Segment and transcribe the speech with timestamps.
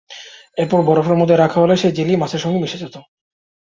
[0.57, 2.95] এরপর বরফের মধ্যে রাখা হলে সেই জেলি মাছের সঙ্গে মিশে যেত।